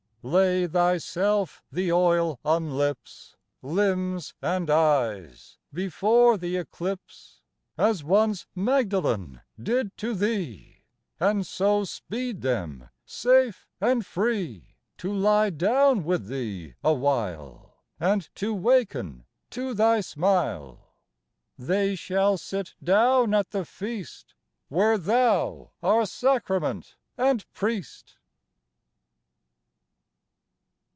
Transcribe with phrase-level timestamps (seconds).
[0.23, 7.41] Lay Thyself the oil on lips, Limbs and eyes, before the eclipse
[7.75, 10.83] As once Magdalen did to Thee
[11.19, 18.29] And so speed them, safe and free, To lie down with Thee a while And
[18.35, 20.93] to waken to Thy smile.
[21.57, 24.35] They shall sit down at the Feast
[24.69, 28.17] Where Thou are Sacrament and Priest.